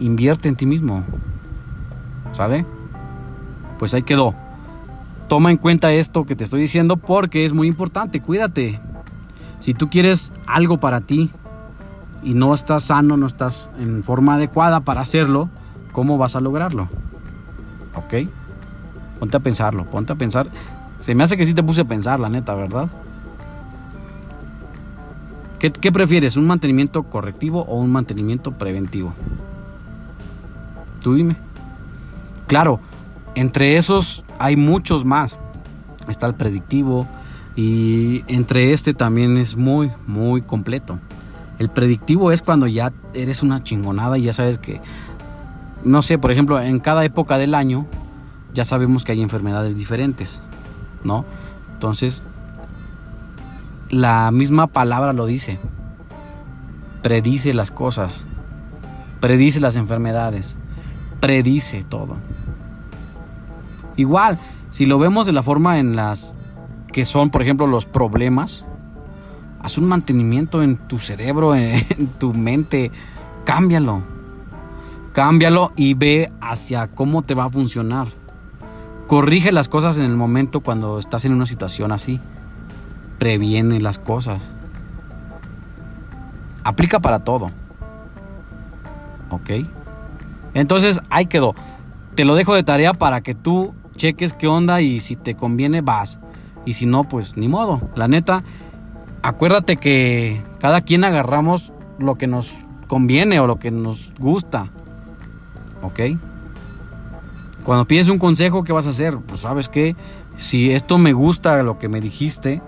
Invierte 0.00 0.48
en 0.48 0.56
ti 0.56 0.66
mismo. 0.66 1.04
¿Sale? 2.32 2.64
Pues 3.78 3.94
ahí 3.94 4.02
quedó. 4.02 4.34
Toma 5.28 5.50
en 5.50 5.56
cuenta 5.56 5.92
esto 5.92 6.24
que 6.24 6.36
te 6.36 6.44
estoy 6.44 6.60
diciendo 6.60 6.96
porque 6.96 7.44
es 7.44 7.52
muy 7.52 7.68
importante. 7.68 8.20
Cuídate. 8.20 8.80
Si 9.60 9.74
tú 9.74 9.90
quieres 9.90 10.32
algo 10.46 10.78
para 10.78 11.00
ti 11.00 11.30
y 12.22 12.34
no 12.34 12.54
estás 12.54 12.84
sano, 12.84 13.16
no 13.16 13.26
estás 13.26 13.70
en 13.78 14.02
forma 14.04 14.34
adecuada 14.34 14.80
para 14.80 15.00
hacerlo, 15.00 15.48
¿cómo 15.92 16.16
vas 16.16 16.36
a 16.36 16.40
lograrlo? 16.40 16.88
¿Ok? 17.94 18.28
Ponte 19.18 19.36
a 19.36 19.40
pensarlo, 19.40 19.84
ponte 19.84 20.12
a 20.12 20.16
pensar. 20.16 20.48
Se 21.00 21.14
me 21.14 21.24
hace 21.24 21.36
que 21.36 21.46
sí 21.46 21.54
te 21.54 21.62
puse 21.62 21.82
a 21.82 21.84
pensar, 21.84 22.20
la 22.20 22.28
neta, 22.28 22.54
¿verdad? 22.54 22.88
¿Qué, 25.58 25.72
¿Qué, 25.72 25.90
prefieres? 25.90 26.36
¿Un 26.36 26.46
mantenimiento 26.46 27.02
correctivo 27.02 27.62
o 27.62 27.78
un 27.78 27.90
mantenimiento 27.90 28.52
preventivo? 28.52 29.12
Tú 31.00 31.14
dime. 31.14 31.36
Claro, 32.46 32.80
entre 33.34 33.76
esos 33.76 34.24
hay 34.38 34.56
muchos 34.56 35.04
más. 35.04 35.38
Está 36.08 36.26
el 36.26 36.34
predictivo 36.34 37.06
y 37.54 38.24
entre 38.28 38.72
este 38.72 38.94
también 38.94 39.36
es 39.36 39.56
muy, 39.56 39.90
muy 40.06 40.42
completo. 40.42 40.98
El 41.58 41.68
predictivo 41.70 42.30
es 42.32 42.40
cuando 42.40 42.66
ya 42.66 42.92
eres 43.14 43.42
una 43.42 43.62
chingonada 43.62 44.16
y 44.16 44.22
ya 44.22 44.32
sabes 44.32 44.58
que, 44.58 44.80
no 45.84 46.02
sé, 46.02 46.18
por 46.18 46.30
ejemplo, 46.30 46.60
en 46.60 46.78
cada 46.78 47.04
época 47.04 47.36
del 47.36 47.54
año 47.54 47.86
ya 48.54 48.64
sabemos 48.64 49.04
que 49.04 49.12
hay 49.12 49.22
enfermedades 49.22 49.76
diferentes, 49.76 50.40
¿no? 51.04 51.24
Entonces, 51.74 52.22
la 53.90 54.30
misma 54.30 54.66
palabra 54.66 55.12
lo 55.12 55.26
dice. 55.26 55.58
Predice 57.02 57.54
las 57.54 57.70
cosas, 57.70 58.26
predice 59.20 59.60
las 59.60 59.76
enfermedades, 59.76 60.57
predice 61.20 61.82
todo. 61.82 62.16
Igual, 63.96 64.38
si 64.70 64.86
lo 64.86 64.98
vemos 64.98 65.26
de 65.26 65.32
la 65.32 65.42
forma 65.42 65.78
en 65.78 65.96
las 65.96 66.36
que 66.92 67.04
son, 67.04 67.30
por 67.30 67.42
ejemplo, 67.42 67.66
los 67.66 67.86
problemas, 67.86 68.64
haz 69.60 69.78
un 69.78 69.86
mantenimiento 69.86 70.62
en 70.62 70.76
tu 70.76 70.98
cerebro, 70.98 71.54
en 71.54 72.08
tu 72.18 72.32
mente, 72.34 72.90
cámbialo. 73.44 74.02
Cámbialo 75.12 75.72
y 75.74 75.94
ve 75.94 76.30
hacia 76.40 76.88
cómo 76.88 77.22
te 77.22 77.34
va 77.34 77.44
a 77.44 77.50
funcionar. 77.50 78.08
Corrige 79.08 79.52
las 79.52 79.68
cosas 79.68 79.98
en 79.98 80.04
el 80.04 80.16
momento 80.16 80.60
cuando 80.60 80.98
estás 80.98 81.24
en 81.24 81.32
una 81.32 81.46
situación 81.46 81.92
así. 81.92 82.20
Previene 83.18 83.80
las 83.80 83.98
cosas. 83.98 84.42
Aplica 86.62 87.00
para 87.00 87.20
todo. 87.20 87.50
¿Ok? 89.30 89.50
Entonces 90.54 91.00
ahí 91.10 91.26
quedó. 91.26 91.54
Te 92.14 92.24
lo 92.24 92.34
dejo 92.34 92.54
de 92.54 92.62
tarea 92.62 92.94
para 92.94 93.20
que 93.20 93.34
tú 93.34 93.74
cheques 93.96 94.32
qué 94.32 94.46
onda 94.46 94.80
y 94.80 95.00
si 95.00 95.16
te 95.16 95.34
conviene 95.34 95.80
vas. 95.80 96.18
Y 96.64 96.74
si 96.74 96.86
no, 96.86 97.04
pues 97.04 97.36
ni 97.36 97.48
modo. 97.48 97.80
La 97.94 98.08
neta, 98.08 98.42
acuérdate 99.22 99.76
que 99.76 100.42
cada 100.58 100.80
quien 100.80 101.04
agarramos 101.04 101.72
lo 101.98 102.16
que 102.16 102.26
nos 102.26 102.54
conviene 102.86 103.40
o 103.40 103.46
lo 103.46 103.58
que 103.58 103.70
nos 103.70 104.12
gusta. 104.18 104.70
¿Ok? 105.82 106.00
Cuando 107.64 107.86
pides 107.86 108.08
un 108.08 108.18
consejo, 108.18 108.64
¿qué 108.64 108.72
vas 108.72 108.86
a 108.86 108.90
hacer? 108.90 109.18
Pues 109.18 109.40
sabes 109.40 109.68
que 109.68 109.94
si 110.38 110.70
esto 110.70 110.98
me 110.98 111.12
gusta 111.12 111.62
lo 111.62 111.78
que 111.78 111.88
me 111.88 112.00
dijiste 112.00 112.62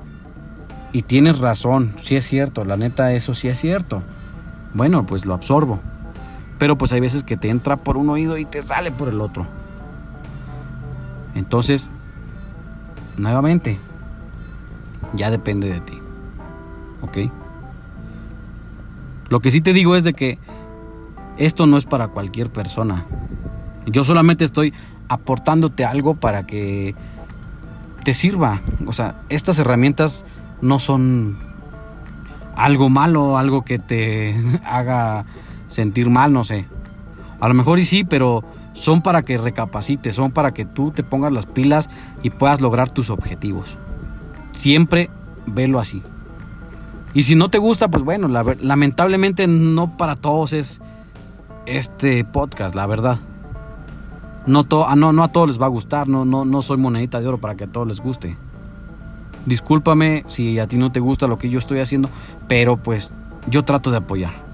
y 0.93 1.03
tienes 1.03 1.39
razón, 1.39 1.93
si 2.03 2.17
es 2.17 2.27
cierto, 2.27 2.65
la 2.65 2.77
neta 2.77 3.13
eso 3.15 3.33
sí 3.33 3.49
es 3.49 3.59
cierto. 3.59 4.03
Bueno, 4.75 5.07
pues 5.07 5.25
lo 5.25 5.35
absorbo. 5.35 5.81
Pero 6.61 6.77
pues 6.77 6.93
hay 6.93 7.01
veces 7.01 7.23
que 7.23 7.39
te 7.39 7.49
entra 7.49 7.79
por 7.79 7.97
un 7.97 8.11
oído 8.11 8.37
y 8.37 8.45
te 8.45 8.61
sale 8.61 8.93
por 8.93 9.09
el 9.09 9.23
otro. 9.23 9.47
Entonces, 11.35 11.91
nuevamente, 13.17 13.79
ya 15.15 15.31
depende 15.31 15.73
de 15.73 15.81
ti. 15.81 15.99
¿Ok? 17.01 17.33
Lo 19.31 19.41
que 19.41 19.51
sí 19.51 19.63
te 19.63 19.73
digo 19.73 19.97
es 19.97 20.05
de 20.05 20.13
que 20.13 20.39
esto 21.39 21.65
no 21.67 21.79
es 21.79 21.87
para 21.87 22.09
cualquier 22.09 22.51
persona. 22.51 23.07
Yo 23.87 24.05
solamente 24.05 24.45
estoy 24.45 24.75
aportándote 25.09 25.87
algo 25.87 26.17
para 26.17 26.47
que 26.47 26.95
te 28.05 28.13
sirva. 28.13 28.61
O 28.87 28.93
sea, 28.93 29.23
estas 29.31 29.59
herramientas 29.59 30.27
no 30.61 30.79
son 30.79 31.39
algo 32.55 32.91
malo, 32.91 33.39
algo 33.39 33.65
que 33.65 33.79
te 33.79 34.37
haga 34.67 35.25
sentir 35.71 36.11
mal, 36.11 36.33
no 36.35 36.45
sé. 36.45 36.67
A 37.41 37.49
lo 37.49 37.55
mejor 37.55 37.79
y 37.79 37.87
sí, 37.87 38.05
pero 38.05 38.45
son 38.75 39.01
para 39.01 39.23
que 39.23 39.39
recapacites, 39.39 40.15
son 40.15 40.33
para 40.33 40.53
que 40.53 40.67
tú 40.67 40.91
te 40.91 41.03
pongas 41.03 41.33
las 41.33 41.47
pilas 41.47 41.89
y 42.23 42.31
puedas 42.31 42.61
lograr 42.61 42.91
tus 42.91 43.09
objetivos. 43.09 43.79
Siempre 44.53 45.09
velo 45.47 45.81
así. 45.81 46.03
Y 47.15 47.23
si 47.23 47.35
no 47.35 47.49
te 47.49 47.59
gusta, 47.59 47.89
pues 47.89 48.05
bueno, 48.05 48.29
lamentablemente 48.29 49.47
no 49.47 49.97
para 49.97 50.17
todos 50.17 50.53
es 50.53 50.81
este 51.67 52.25
podcast, 52.25 52.75
la 52.75 52.87
verdad. 52.87 53.19
No, 54.47 54.67
ah, 54.87 54.97
no, 54.97 55.13
no 55.13 55.25
a 55.25 55.29
todos 55.29 55.49
les 55.49 55.61
va 55.61 55.67
a 55.67 55.71
gustar, 55.71 56.09
no, 56.09 56.25
no, 56.25 56.45
no 56.45 56.63
soy 56.63 56.77
monedita 56.77 57.21
de 57.21 57.29
oro 57.29 57.39
para 57.39 57.57
que 57.57 57.65
a 57.65 57.67
todos 57.67 57.87
les 57.87 58.01
guste. 58.01 58.37
Discúlpame 59.47 60.25
si 60.27 60.59
a 60.59 60.67
ti 60.67 60.77
no 60.77 60.93
te 60.93 61.01
gusta 61.01 61.27
lo 61.27 61.39
que 61.39 61.49
yo 61.49 61.59
estoy 61.59 61.81
haciendo, 61.81 62.11
pero 62.49 62.77
pues 62.77 63.13
yo 63.49 63.65
trato 63.65 63.91
de 63.91 63.99
apoyar. 63.99 64.50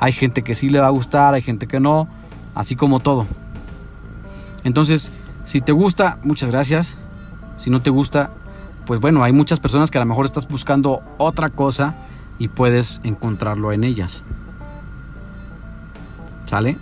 Hay 0.00 0.12
gente 0.12 0.42
que 0.42 0.54
sí 0.54 0.70
le 0.70 0.80
va 0.80 0.86
a 0.86 0.90
gustar, 0.90 1.34
hay 1.34 1.42
gente 1.42 1.66
que 1.66 1.78
no, 1.78 2.08
así 2.54 2.74
como 2.74 3.00
todo. 3.00 3.26
Entonces, 4.64 5.12
si 5.44 5.60
te 5.60 5.72
gusta, 5.72 6.18
muchas 6.22 6.50
gracias. 6.50 6.96
Si 7.58 7.70
no 7.70 7.82
te 7.82 7.90
gusta, 7.90 8.30
pues 8.86 8.98
bueno, 9.00 9.22
hay 9.22 9.32
muchas 9.32 9.60
personas 9.60 9.90
que 9.90 9.98
a 9.98 10.00
lo 10.00 10.06
mejor 10.06 10.24
estás 10.24 10.48
buscando 10.48 11.02
otra 11.18 11.50
cosa 11.50 11.94
y 12.38 12.48
puedes 12.48 13.00
encontrarlo 13.04 13.72
en 13.72 13.84
ellas. 13.84 14.24
¿Sale? 16.46 16.78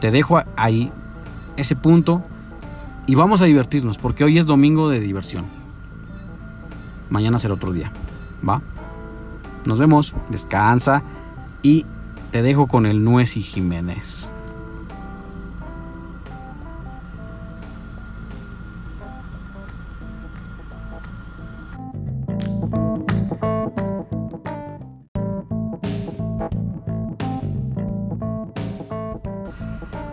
Te 0.00 0.10
dejo 0.10 0.42
ahí 0.56 0.92
ese 1.56 1.76
punto 1.76 2.22
y 3.06 3.14
vamos 3.14 3.40
a 3.40 3.44
divertirnos 3.44 3.98
porque 3.98 4.24
hoy 4.24 4.38
es 4.38 4.46
domingo 4.46 4.90
de 4.90 5.00
diversión. 5.00 5.46
Mañana 7.08 7.38
será 7.38 7.54
otro 7.54 7.72
día. 7.72 7.92
¿Va? 8.46 8.60
Nos 9.64 9.78
vemos, 9.78 10.14
descansa 10.28 11.02
y 11.62 11.86
te 12.30 12.42
dejo 12.42 12.66
con 12.66 12.86
el 12.86 13.02
Nuez 13.04 13.36
y 13.36 13.42
Jiménez. 13.42 14.32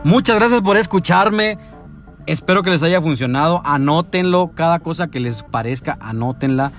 Muchas 0.04 0.36
gracias 0.36 0.62
por 0.62 0.78
escucharme. 0.78 1.58
Espero 2.28 2.62
que 2.62 2.70
les 2.70 2.84
haya 2.84 3.02
funcionado. 3.02 3.62
Anótenlo. 3.66 4.52
Cada 4.54 4.80
cosa 4.80 5.08
que 5.08 5.20
les 5.20 5.44
parezca, 5.44 5.98
anótenla. 6.00 6.72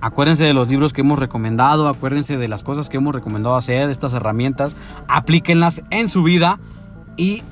Acuérdense 0.00 0.44
de 0.44 0.54
los 0.54 0.68
libros 0.68 0.92
que 0.92 1.00
hemos 1.00 1.18
recomendado. 1.18 1.88
Acuérdense 1.88 2.36
de 2.36 2.48
las 2.48 2.62
cosas 2.62 2.88
que 2.88 2.98
hemos 2.98 3.14
recomendado 3.14 3.56
hacer, 3.56 3.90
estas 3.90 4.14
herramientas. 4.14 4.76
Aplíquenlas 5.08 5.82
en 5.90 6.08
su 6.08 6.22
vida 6.22 6.60
y 7.16 7.42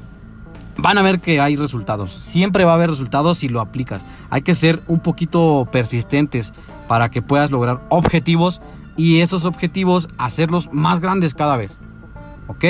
van 0.77 0.99
a 0.99 1.03
ver 1.03 1.21
que 1.21 1.41
hay 1.41 1.57
resultados. 1.57 2.13
Siempre 2.13 2.65
va 2.65 2.73
a 2.73 2.75
haber 2.75 2.91
resultados 2.91 3.39
si 3.39 3.49
lo 3.49 3.61
aplicas. 3.61 4.05
Hay 4.31 4.43
que 4.43 4.55
ser 4.55 4.83
un 4.87 5.01
poquito 5.01 5.69
persistentes 5.71 6.55
para 6.89 7.11
que 7.11 7.23
puedas 7.23 7.51
lograr 7.51 7.81
objetivos 7.89 8.61
y 8.97 9.21
esos 9.21 9.45
objetivos 9.45 10.09
hacerlos 10.19 10.73
más 10.73 11.01
grandes 11.01 11.35
cada 11.35 11.57
vez. 11.57 11.79
¿Ok? 12.47 12.65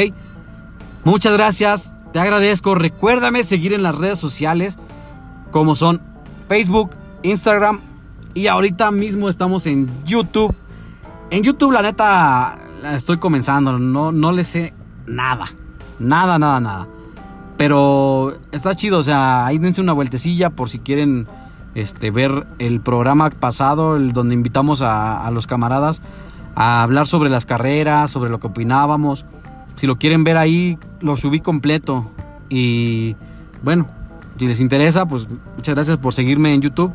Muchas 1.04 1.32
gracias. 1.35 1.94
Te 2.12 2.21
agradezco. 2.21 2.75
Recuérdame 2.75 3.44
seguir 3.44 3.73
en 3.73 3.82
las 3.82 3.97
redes 3.97 4.18
sociales 4.18 4.78
como 5.50 5.76
son 5.76 6.00
Facebook, 6.49 6.90
Instagram 7.23 7.91
y 8.34 8.46
ahorita 8.46 8.90
mismo 8.90 9.28
estamos 9.28 9.66
en 9.66 9.88
YouTube. 10.04 10.54
En 11.30 11.42
YouTube 11.42 11.72
la 11.72 11.82
neta 11.82 12.58
estoy 12.94 13.18
comenzando, 13.18 13.78
no, 13.78 14.12
no 14.12 14.32
le 14.32 14.44
sé 14.44 14.74
nada. 15.06 15.46
Nada, 15.98 16.38
nada, 16.38 16.60
nada. 16.60 16.88
Pero 17.56 18.34
está 18.50 18.74
chido, 18.74 18.98
o 18.98 19.02
sea, 19.02 19.46
ahí 19.46 19.58
dense 19.58 19.80
una 19.80 19.92
vueltecilla 19.92 20.50
por 20.50 20.68
si 20.68 20.78
quieren 20.78 21.26
este, 21.74 22.10
ver 22.10 22.46
el 22.58 22.80
programa 22.80 23.30
pasado, 23.30 23.96
el 23.96 24.12
donde 24.12 24.34
invitamos 24.34 24.82
a, 24.82 25.26
a 25.26 25.30
los 25.30 25.46
camaradas 25.46 26.02
a 26.54 26.82
hablar 26.82 27.06
sobre 27.06 27.30
las 27.30 27.46
carreras, 27.46 28.10
sobre 28.10 28.30
lo 28.30 28.40
que 28.40 28.48
opinábamos. 28.48 29.24
Si 29.76 29.86
lo 29.86 29.96
quieren 29.96 30.24
ver 30.24 30.36
ahí, 30.36 30.78
lo 31.00 31.16
subí 31.16 31.40
completo. 31.40 32.10
Y 32.48 33.16
bueno, 33.62 33.88
si 34.38 34.46
les 34.46 34.60
interesa, 34.60 35.06
pues 35.06 35.26
muchas 35.56 35.74
gracias 35.74 35.96
por 35.96 36.12
seguirme 36.12 36.52
en 36.54 36.60
YouTube. 36.60 36.92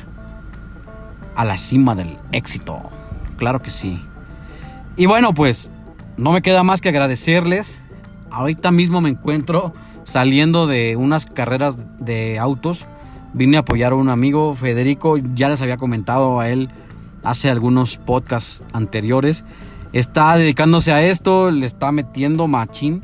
a 1.35 1.45
la 1.45 1.57
cima 1.57 1.95
del 1.95 2.17
éxito. 2.31 2.81
Claro 3.37 3.61
que 3.61 3.69
sí. 3.69 4.03
Y 4.97 5.05
bueno, 5.05 5.33
pues 5.33 5.71
no 6.17 6.31
me 6.31 6.41
queda 6.41 6.63
más 6.63 6.81
que 6.81 6.89
agradecerles 6.89 7.81
ahorita 8.35 8.71
mismo 8.71 8.99
me 8.99 9.09
encuentro 9.09 9.73
saliendo 10.03 10.67
de 10.67 10.95
unas 10.97 11.25
carreras 11.25 11.77
de 11.99 12.37
autos. 12.37 12.85
Vine 13.35 13.57
a 13.57 13.59
apoyar 13.59 13.91
a 13.91 13.95
un 13.95 14.09
amigo, 14.09 14.55
Federico, 14.55 15.17
ya 15.17 15.49
les 15.49 15.61
había 15.61 15.75
comentado 15.75 16.39
a 16.39 16.47
él 16.49 16.69
hace 17.21 17.49
algunos 17.49 17.97
podcasts 17.97 18.63
anteriores. 18.71 19.43
Está 19.91 20.37
dedicándose 20.37 20.93
a 20.93 21.03
esto, 21.03 21.51
le 21.51 21.65
está 21.65 21.91
metiendo 21.91 22.47
machín. 22.47 23.03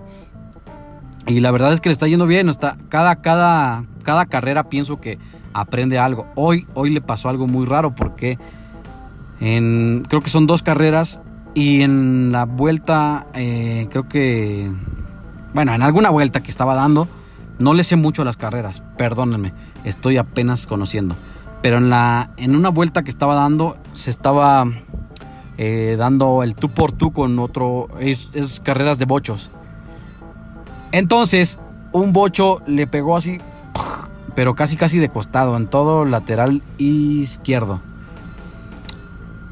Y 1.27 1.41
la 1.41 1.51
verdad 1.51 1.73
es 1.73 1.81
que 1.81 1.89
le 1.89 1.93
está 1.93 2.07
yendo 2.07 2.27
bien. 2.27 2.47
Está, 2.47 2.77
cada, 2.87 3.17
cada, 3.17 3.83
cada 4.03 4.25
carrera 4.25 4.69
pienso 4.69 5.01
que 5.01 5.19
aprende 5.53 5.99
algo. 5.99 6.27
Hoy, 6.35 6.65
hoy 6.75 6.91
le 6.91 7.01
pasó 7.01 7.27
algo 7.27 7.47
muy 7.47 7.65
raro 7.65 7.93
porque 7.93 8.39
en, 9.41 10.05
creo 10.07 10.21
que 10.21 10.29
son 10.29 10.47
dos 10.47 10.63
carreras 10.63 11.19
y 11.53 11.81
en 11.81 12.31
la 12.31 12.45
vuelta 12.45 13.27
eh, 13.33 13.87
creo 13.89 14.07
que 14.07 14.71
bueno, 15.53 15.73
en 15.73 15.81
alguna 15.81 16.09
vuelta 16.09 16.41
que 16.41 16.51
estaba 16.51 16.75
dando, 16.75 17.09
no 17.61 17.73
le 17.73 17.83
sé 17.83 17.95
mucho 17.95 18.21
a 18.21 18.25
las 18.25 18.37
carreras, 18.37 18.83
perdónenme, 18.97 19.53
estoy 19.83 20.17
apenas 20.17 20.67
conociendo. 20.67 21.15
Pero 21.61 21.77
en, 21.77 21.89
la, 21.89 22.31
en 22.37 22.55
una 22.55 22.69
vuelta 22.69 23.03
que 23.03 23.09
estaba 23.11 23.35
dando, 23.35 23.75
se 23.93 24.09
estaba 24.09 24.65
eh, 25.57 25.95
dando 25.97 26.43
el 26.43 26.55
tú 26.55 26.69
por 26.69 26.91
tú 26.91 27.11
con 27.11 27.37
otro, 27.39 27.87
es, 27.99 28.29
carreras 28.63 28.97
de 28.99 29.05
bochos. 29.05 29.51
Entonces, 30.91 31.59
un 31.91 32.13
bocho 32.13 32.61
le 32.65 32.87
pegó 32.87 33.15
así, 33.15 33.39
pero 34.35 34.55
casi 34.55 34.75
casi 34.75 34.97
de 34.97 35.09
costado, 35.09 35.55
en 35.55 35.67
todo 35.67 36.05
lateral 36.05 36.61
izquierdo. 36.77 37.81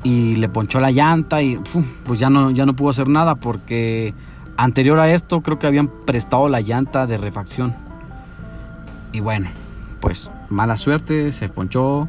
Y 0.03 0.35
le 0.37 0.49
ponchó 0.49 0.79
la 0.79 0.91
llanta 0.91 1.41
y 1.41 1.59
pues 2.05 2.19
ya 2.19 2.29
no, 2.29 2.51
ya 2.51 2.65
no 2.65 2.73
pudo 2.73 2.89
hacer 2.89 3.09
nada 3.09 3.35
porque 3.35 4.13
Anterior 4.59 4.99
a 4.99 5.09
esto 5.09 5.41
creo 5.41 5.59
que 5.59 5.67
habían 5.67 5.87
prestado 6.05 6.49
la 6.49 6.59
llanta 6.59 7.05
de 7.07 7.17
refacción. 7.17 7.88
Y 9.11 9.19
bueno, 9.19 9.49
pues 9.99 10.31
mala 10.49 10.77
suerte, 10.77 11.31
se 11.31 11.49
ponchó, 11.49 12.07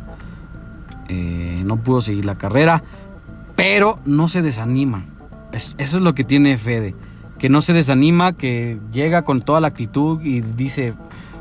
eh, 1.09 1.63
no 1.65 1.79
pudo 1.79 2.01
seguir 2.01 2.25
la 2.25 2.37
carrera, 2.37 2.83
pero 3.57 3.99
no 4.05 4.29
se 4.29 4.43
desanima. 4.43 5.05
eso 5.53 5.75
es 5.79 5.95
lo 5.95 6.15
que 6.15 6.25
tiene 6.25 6.57
Fede, 6.57 6.95
que 7.39 7.49
no 7.49 7.63
se 7.63 7.73
desanima, 7.73 8.33
que 8.33 8.79
llega 8.93 9.23
con 9.23 9.43
toda 9.43 9.61
la 9.61 9.69
actitud 9.69 10.21
y 10.23 10.41
dice, 10.41 10.95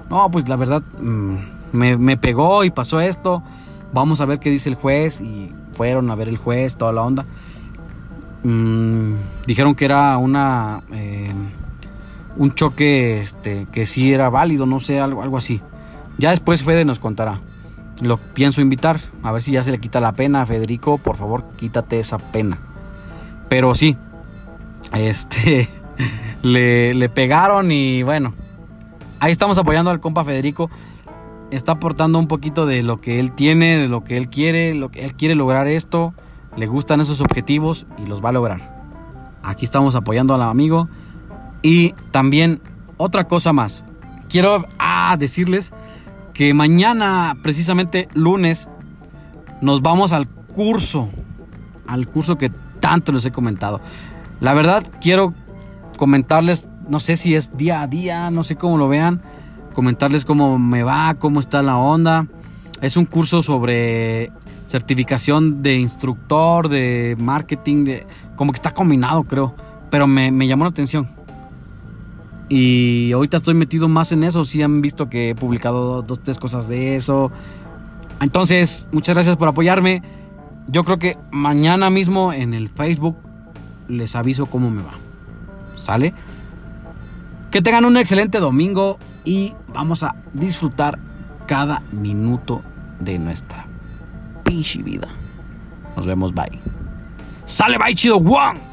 no, 0.09 0.29
pues 0.31 0.47
la 0.49 0.55
verdad 0.55 0.81
mm, 0.99 1.35
me, 1.73 1.97
me 1.97 2.17
pegó 2.17 2.63
y 2.63 2.71
pasó 2.71 2.99
esto, 2.99 3.43
vamos 3.93 4.21
a 4.21 4.25
ver 4.25 4.39
qué 4.39 4.49
dice 4.49 4.69
el 4.69 4.75
juez 4.75 5.21
y 5.21 5.51
fueron 5.73 6.09
a 6.09 6.15
ver 6.15 6.27
el 6.27 6.37
juez, 6.37 6.75
toda 6.75 6.91
la 6.91 7.03
onda. 7.03 7.25
Mm, 8.43 9.13
dijeron 9.45 9.75
que 9.75 9.85
era 9.85 10.17
una 10.17 10.81
eh, 10.91 11.31
un 12.39 12.55
choque 12.55 13.21
este, 13.21 13.67
que 13.71 13.85
sí 13.85 14.11
era 14.11 14.29
válido, 14.31 14.65
no 14.65 14.79
sé, 14.79 14.99
algo, 14.99 15.21
algo 15.21 15.37
así. 15.37 15.61
Ya 16.17 16.31
después 16.31 16.63
Fede 16.63 16.85
nos 16.85 16.97
contará. 16.97 17.41
Lo 18.01 18.17
pienso 18.17 18.61
invitar, 18.61 18.99
a 19.21 19.31
ver 19.31 19.43
si 19.43 19.51
ya 19.51 19.61
se 19.61 19.69
le 19.69 19.79
quita 19.79 19.99
la 19.99 20.13
pena. 20.13 20.43
Federico, 20.47 20.97
por 20.97 21.15
favor, 21.15 21.43
quítate 21.55 21.99
esa 21.99 22.17
pena. 22.17 22.57
Pero 23.47 23.75
sí, 23.75 23.95
este, 24.93 25.69
le, 26.41 26.95
le 26.95 27.09
pegaron 27.09 27.71
y 27.71 28.01
bueno, 28.01 28.33
ahí 29.19 29.31
estamos 29.31 29.59
apoyando 29.59 29.91
al 29.91 29.99
compa 29.99 30.23
Federico. 30.23 30.71
Está 31.51 31.73
aportando 31.73 32.17
un 32.17 32.27
poquito 32.27 32.65
de 32.65 32.81
lo 32.81 32.99
que 32.99 33.19
él 33.19 33.33
tiene, 33.33 33.77
de 33.77 33.87
lo 33.87 34.03
que 34.03 34.17
él 34.17 34.29
quiere, 34.29 34.73
lo 34.73 34.89
que 34.89 35.05
él 35.05 35.13
quiere 35.13 35.35
lograr 35.35 35.67
esto 35.67 36.15
le 36.55 36.67
gustan 36.67 37.01
esos 37.01 37.21
objetivos 37.21 37.85
y 37.97 38.05
los 38.05 38.23
va 38.23 38.29
a 38.29 38.33
lograr. 38.33 38.79
Aquí 39.43 39.65
estamos 39.65 39.95
apoyando 39.95 40.33
al 40.33 40.41
amigo. 40.41 40.89
Y 41.61 41.93
también 42.11 42.61
otra 42.97 43.27
cosa 43.27 43.53
más. 43.53 43.83
Quiero 44.29 44.65
ah, 44.77 45.15
decirles 45.17 45.71
que 46.33 46.53
mañana, 46.53 47.35
precisamente 47.41 48.07
lunes, 48.13 48.67
nos 49.61 49.81
vamos 49.81 50.11
al 50.11 50.27
curso. 50.27 51.09
Al 51.87 52.07
curso 52.07 52.37
que 52.37 52.49
tanto 52.79 53.11
les 53.11 53.25
he 53.25 53.31
comentado. 53.31 53.81
La 54.39 54.53
verdad, 54.53 54.83
quiero 55.01 55.33
comentarles 55.97 56.67
no 56.89 56.99
sé 56.99 57.15
si 57.15 57.35
es 57.35 57.55
día 57.55 57.81
a 57.81 57.87
día, 57.87 58.31
no 58.31 58.43
sé 58.43 58.55
cómo 58.55 58.77
lo 58.77 58.87
vean, 58.87 59.21
comentarles 59.73 60.25
cómo 60.25 60.57
me 60.57 60.83
va, 60.83 61.13
cómo 61.13 61.39
está 61.39 61.61
la 61.61 61.77
onda. 61.77 62.27
Es 62.81 62.97
un 62.97 63.05
curso 63.05 63.43
sobre 63.43 64.31
certificación 64.65 65.61
de 65.61 65.75
instructor, 65.75 66.67
de 66.67 67.15
marketing, 67.19 67.85
de, 67.85 68.07
como 68.35 68.51
que 68.51 68.57
está 68.57 68.73
combinado 68.73 69.23
creo, 69.23 69.55
pero 69.91 70.07
me, 70.07 70.31
me 70.31 70.47
llamó 70.47 70.63
la 70.65 70.71
atención. 70.71 71.07
Y 72.49 73.11
ahorita 73.13 73.37
estoy 73.37 73.53
metido 73.53 73.87
más 73.87 74.11
en 74.11 74.23
eso. 74.23 74.43
Si 74.43 74.61
han 74.61 74.81
visto 74.81 75.07
que 75.07 75.29
he 75.29 75.35
publicado 75.35 76.01
dos, 76.01 76.21
tres 76.21 76.39
cosas 76.39 76.67
de 76.67 76.95
eso. 76.95 77.31
Entonces, 78.19 78.87
muchas 78.91 79.15
gracias 79.15 79.37
por 79.37 79.47
apoyarme. 79.47 80.01
Yo 80.67 80.83
creo 80.83 80.97
que 80.99 81.17
mañana 81.31 81.89
mismo 81.89 82.33
en 82.33 82.53
el 82.53 82.69
Facebook 82.69 83.15
les 83.87 84.15
aviso 84.15 84.47
cómo 84.47 84.71
me 84.71 84.81
va. 84.81 84.93
¿Sale? 85.75 86.13
Que 87.51 87.61
tengan 87.61 87.85
un 87.85 87.97
excelente 87.97 88.39
domingo 88.39 88.97
y 89.23 89.53
vamos 89.73 90.03
a 90.03 90.15
disfrutar 90.33 90.99
cada 91.47 91.81
minuto 91.91 92.61
de 92.99 93.17
nuestra 93.19 93.65
pinche 94.43 94.81
vida. 94.83 95.07
Nos 95.95 96.05
vemos, 96.05 96.33
bye. 96.33 96.59
Sale, 97.45 97.77
bye, 97.77 97.95
chido, 97.95 98.17
one. 98.17 98.68